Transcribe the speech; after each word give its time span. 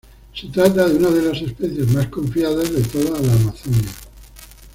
Se 0.33 0.47
trata 0.47 0.89
de 0.89 0.95
una 0.95 1.11
de 1.11 1.21
las 1.21 1.39
especies 1.43 1.87
más 1.89 2.07
"confiadas" 2.07 2.73
de 2.73 2.81
toda 2.81 3.19
la 3.19 3.35
Amazonia. 3.35 3.91